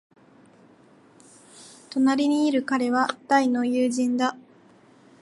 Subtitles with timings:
[1.91, 4.35] 隣にいる彼は大の友人だ。